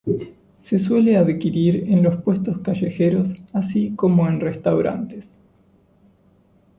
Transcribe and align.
Se 0.57 0.79
suele 0.79 1.15
adquirir 1.15 1.83
en 1.87 2.01
los 2.01 2.23
puestos 2.23 2.57
callejeros 2.61 3.35
así 3.53 3.93
como 3.95 4.27
en 4.27 4.39
restaurantes. 4.39 5.39